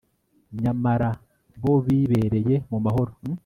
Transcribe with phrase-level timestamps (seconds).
[0.61, 1.09] nyamara
[1.61, 3.11] bo bibereye mu mahoro